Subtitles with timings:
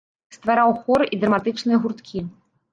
[0.37, 2.27] Ствараў хоры і драматычныя гурткі.